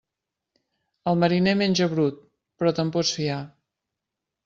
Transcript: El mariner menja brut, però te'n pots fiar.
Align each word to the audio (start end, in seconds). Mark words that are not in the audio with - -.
El 1.11 1.19
mariner 1.25 1.55
menja 1.61 1.89
brut, 1.93 2.19
però 2.59 2.75
te'n 2.83 2.93
pots 2.99 3.17
fiar. 3.21 3.41